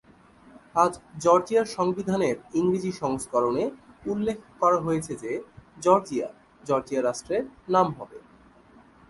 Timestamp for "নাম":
7.69-7.87